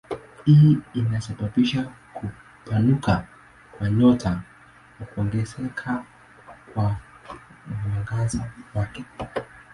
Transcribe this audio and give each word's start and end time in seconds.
Hii 0.45 0.77
inasababisha 0.93 1.91
kupanuka 2.13 3.27
kwa 3.77 3.89
nyota 3.89 4.41
na 4.99 5.05
kuongezeka 5.05 6.05
kwa 6.73 6.95
mwangaza 7.71 8.51
wake. 8.75 9.05